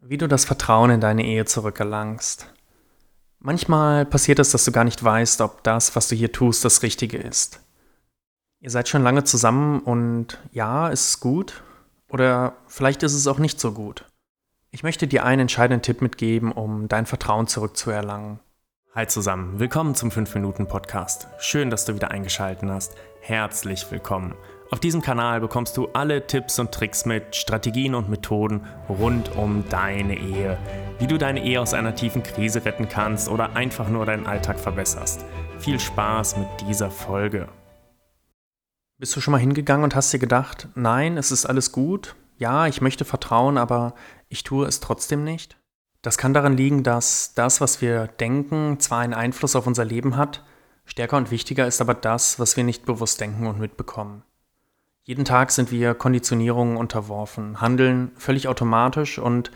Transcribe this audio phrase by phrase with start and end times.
[0.00, 2.52] Wie du das Vertrauen in deine Ehe zurückerlangst.
[3.40, 6.82] Manchmal passiert es, dass du gar nicht weißt, ob das, was du hier tust, das
[6.82, 7.60] Richtige ist.
[8.60, 11.62] Ihr seid schon lange zusammen und ja, ist es gut
[12.08, 14.04] oder vielleicht ist es auch nicht so gut.
[14.70, 18.40] Ich möchte dir einen entscheidenden Tipp mitgeben, um dein Vertrauen zurückzuerlangen.
[18.94, 21.28] Hi zusammen, willkommen zum 5-Minuten-Podcast.
[21.38, 22.94] Schön, dass du wieder eingeschaltet hast.
[23.20, 24.34] Herzlich willkommen.
[24.70, 29.66] Auf diesem Kanal bekommst du alle Tipps und Tricks mit, Strategien und Methoden rund um
[29.70, 30.58] deine Ehe.
[30.98, 34.60] Wie du deine Ehe aus einer tiefen Krise retten kannst oder einfach nur deinen Alltag
[34.60, 35.24] verbesserst.
[35.58, 37.48] Viel Spaß mit dieser Folge.
[38.98, 42.66] Bist du schon mal hingegangen und hast dir gedacht, nein, es ist alles gut, ja,
[42.66, 43.94] ich möchte vertrauen, aber
[44.28, 45.56] ich tue es trotzdem nicht?
[46.02, 50.16] Das kann daran liegen, dass das, was wir denken, zwar einen Einfluss auf unser Leben
[50.16, 50.44] hat,
[50.84, 54.24] stärker und wichtiger ist aber das, was wir nicht bewusst denken und mitbekommen.
[55.08, 59.50] Jeden Tag sind wir Konditionierungen unterworfen, handeln völlig automatisch und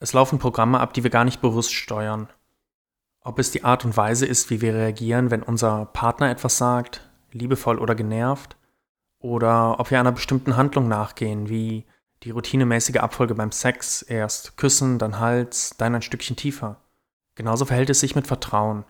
[0.00, 2.28] es laufen Programme ab, die wir gar nicht bewusst steuern.
[3.20, 7.08] Ob es die Art und Weise ist, wie wir reagieren, wenn unser Partner etwas sagt,
[7.30, 8.56] liebevoll oder genervt,
[9.20, 11.84] oder ob wir einer bestimmten Handlung nachgehen, wie
[12.24, 16.80] die routinemäßige Abfolge beim Sex, erst küssen, dann Hals, dann ein Stückchen tiefer.
[17.36, 18.84] Genauso verhält es sich mit Vertrauen.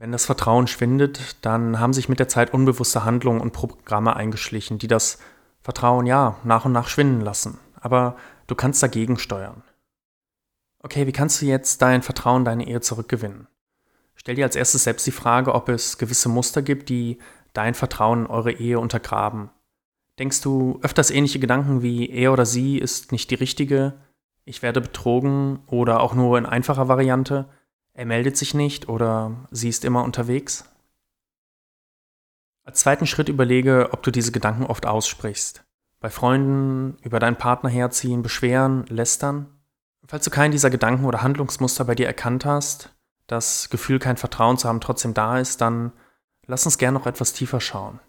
[0.00, 4.78] Wenn das Vertrauen schwindet, dann haben sich mit der Zeit unbewusste Handlungen und Programme eingeschlichen,
[4.78, 5.18] die das
[5.60, 7.58] Vertrauen ja nach und nach schwinden lassen.
[7.78, 9.62] Aber du kannst dagegen steuern.
[10.78, 13.46] Okay, wie kannst du jetzt dein Vertrauen, deine Ehe zurückgewinnen?
[14.14, 17.18] Stell dir als erstes selbst die Frage, ob es gewisse Muster gibt, die
[17.52, 19.50] dein Vertrauen in eure Ehe untergraben.
[20.18, 23.98] Denkst du öfters ähnliche Gedanken wie er oder sie ist nicht die richtige,
[24.46, 27.50] ich werde betrogen oder auch nur in einfacher Variante?
[28.00, 30.64] Er meldet sich nicht oder sie ist immer unterwegs?
[32.64, 35.64] Als zweiten Schritt überlege, ob du diese Gedanken oft aussprichst.
[36.00, 39.48] Bei Freunden, über deinen Partner herziehen, beschweren, lästern.
[40.06, 42.88] Falls du keinen dieser Gedanken oder Handlungsmuster bei dir erkannt hast,
[43.26, 45.92] das Gefühl, kein Vertrauen zu haben, trotzdem da ist, dann
[46.46, 48.00] lass uns gern noch etwas tiefer schauen.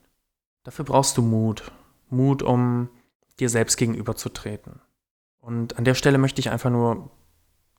[0.63, 1.69] Dafür brauchst du Mut.
[2.09, 2.87] Mut, um
[3.41, 4.79] dir selbst gegenüberzutreten.
[5.41, 7.11] Und an der Stelle möchte ich einfach nur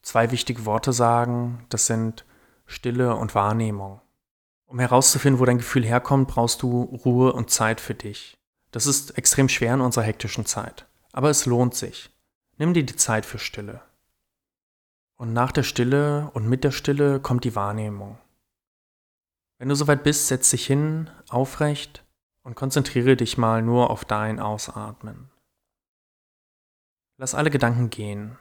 [0.02, 1.64] zwei wichtige Worte sagen.
[1.68, 2.24] Das sind
[2.66, 4.00] Stille und Wahrnehmung.
[4.66, 8.38] Um herauszufinden, wo dein Gefühl herkommt, brauchst du Ruhe und Zeit für dich.
[8.70, 10.86] Das ist extrem schwer in unserer hektischen Zeit.
[11.12, 12.10] Aber es lohnt sich.
[12.56, 13.82] Nimm dir die Zeit für Stille.
[15.16, 18.18] Und nach der Stille und mit der Stille kommt die Wahrnehmung.
[19.58, 22.04] Wenn du soweit bist, setz dich hin, aufrecht
[22.42, 25.30] und konzentriere dich mal nur auf dein Ausatmen.
[27.18, 28.38] Lass alle Gedanken gehen.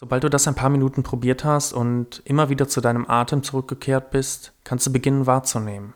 [0.00, 4.12] Sobald du das ein paar Minuten probiert hast und immer wieder zu deinem Atem zurückgekehrt
[4.12, 5.92] bist, kannst du beginnen wahrzunehmen.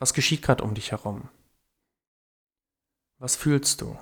[0.00, 1.28] Was geschieht gerade um dich herum?
[3.18, 3.96] Was fühlst du?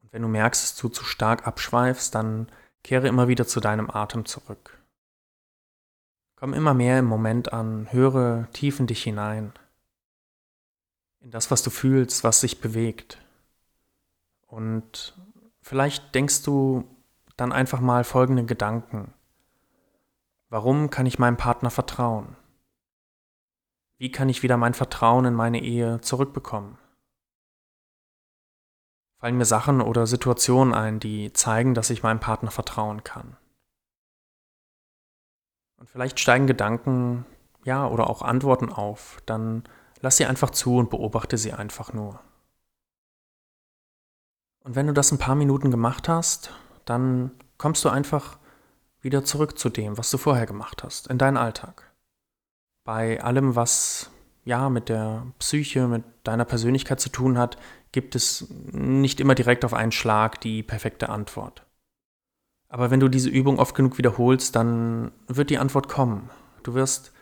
[0.00, 2.52] Und wenn du merkst, dass du zu stark abschweifst, dann
[2.84, 4.80] kehre immer wieder zu deinem Atem zurück.
[6.36, 9.52] Komm immer mehr im Moment an, höre tief in dich hinein,
[11.18, 13.18] in das, was du fühlst, was sich bewegt.
[14.50, 15.16] Und
[15.62, 16.84] vielleicht denkst du
[17.36, 19.14] dann einfach mal folgende Gedanken.
[20.48, 22.36] Warum kann ich meinem Partner vertrauen?
[23.96, 26.78] Wie kann ich wieder mein Vertrauen in meine Ehe zurückbekommen?
[29.18, 33.36] Fallen mir Sachen oder Situationen ein, die zeigen, dass ich meinem Partner vertrauen kann?
[35.76, 37.24] Und vielleicht steigen Gedanken,
[37.64, 39.62] ja, oder auch Antworten auf, dann
[40.00, 42.20] lass sie einfach zu und beobachte sie einfach nur.
[44.64, 46.52] Und wenn du das ein paar Minuten gemacht hast,
[46.84, 48.38] dann kommst du einfach
[49.00, 51.90] wieder zurück zu dem, was du vorher gemacht hast, in deinen Alltag.
[52.84, 54.10] Bei allem, was
[54.44, 57.56] ja mit der Psyche, mit deiner Persönlichkeit zu tun hat,
[57.92, 61.66] gibt es nicht immer direkt auf einen Schlag die perfekte Antwort.
[62.68, 66.30] Aber wenn du diese Übung oft genug wiederholst, dann wird die Antwort kommen.
[66.62, 67.12] Du wirst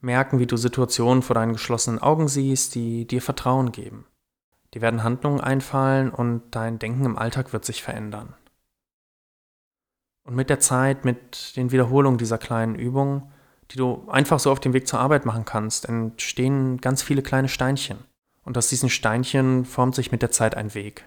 [0.00, 4.04] merken, wie du Situationen vor deinen geschlossenen Augen siehst, die dir Vertrauen geben.
[4.74, 8.34] Dir werden Handlungen einfallen und dein Denken im Alltag wird sich verändern.
[10.24, 13.32] Und mit der Zeit, mit den Wiederholungen dieser kleinen Übungen,
[13.70, 17.48] die du einfach so auf dem Weg zur Arbeit machen kannst, entstehen ganz viele kleine
[17.48, 17.98] Steinchen.
[18.44, 21.04] Und aus diesen Steinchen formt sich mit der Zeit ein Weg,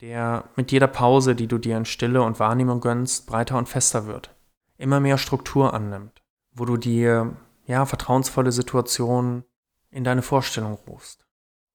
[0.00, 4.06] der mit jeder Pause, die du dir in Stille und Wahrnehmung gönnst, breiter und fester
[4.06, 4.34] wird,
[4.78, 6.22] immer mehr Struktur annimmt,
[6.52, 7.36] wo du dir
[7.66, 9.44] ja vertrauensvolle Situationen
[9.90, 11.26] in deine Vorstellung rufst.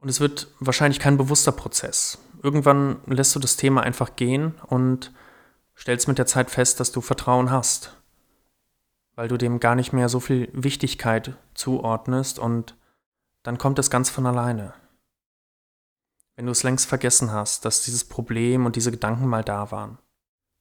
[0.06, 2.20] Und es wird wahrscheinlich kein bewusster Prozess.
[2.44, 5.12] Irgendwann lässt du das Thema einfach gehen und
[5.76, 7.98] stellst mit der Zeit fest, dass du Vertrauen hast,
[9.16, 12.76] weil du dem gar nicht mehr so viel Wichtigkeit zuordnest und
[13.42, 14.76] dann kommt es ganz von alleine.
[16.36, 19.98] wenn du es längst vergessen hast, dass dieses Problem und diese Gedanken mal da waren.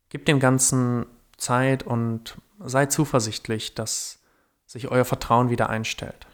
[0.09, 1.05] Gib dem Ganzen
[1.37, 4.21] Zeit und sei zuversichtlich, dass
[4.65, 6.27] sich euer Vertrauen wieder einstellt.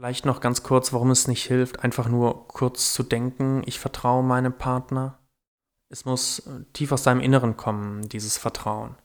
[0.00, 4.22] Vielleicht noch ganz kurz, warum es nicht hilft, einfach nur kurz zu denken, ich vertraue
[4.22, 5.18] meinem Partner.
[5.90, 8.96] Es muss tief aus deinem Inneren kommen, dieses Vertrauen.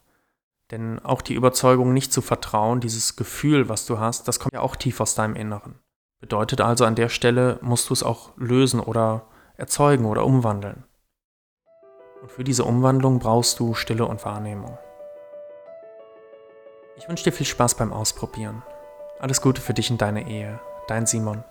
[0.71, 4.61] Denn auch die Überzeugung, nicht zu vertrauen, dieses Gefühl, was du hast, das kommt ja
[4.61, 5.75] auch tief aus deinem Inneren.
[6.21, 9.27] Bedeutet also, an der Stelle musst du es auch lösen oder
[9.57, 10.85] erzeugen oder umwandeln.
[12.21, 14.77] Und für diese Umwandlung brauchst du Stille und Wahrnehmung.
[16.95, 18.63] Ich wünsche dir viel Spaß beim Ausprobieren.
[19.19, 20.57] Alles Gute für dich und deine Ehe.
[20.87, 21.43] Dein Simon.